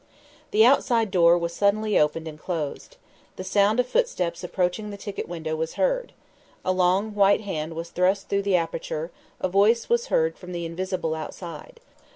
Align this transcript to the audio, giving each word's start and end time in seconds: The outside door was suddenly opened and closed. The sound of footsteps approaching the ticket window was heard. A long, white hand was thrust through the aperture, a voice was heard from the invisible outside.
The 0.49 0.65
outside 0.65 1.11
door 1.11 1.37
was 1.37 1.53
suddenly 1.53 1.99
opened 1.99 2.27
and 2.27 2.39
closed. 2.39 2.97
The 3.35 3.43
sound 3.43 3.79
of 3.79 3.85
footsteps 3.85 4.43
approaching 4.43 4.89
the 4.89 4.97
ticket 4.97 5.29
window 5.29 5.55
was 5.55 5.75
heard. 5.75 6.11
A 6.65 6.71
long, 6.71 7.13
white 7.13 7.41
hand 7.41 7.75
was 7.75 7.91
thrust 7.91 8.27
through 8.27 8.41
the 8.41 8.55
aperture, 8.55 9.11
a 9.39 9.47
voice 9.47 9.89
was 9.89 10.07
heard 10.07 10.39
from 10.39 10.53
the 10.53 10.65
invisible 10.65 11.13
outside. 11.13 11.79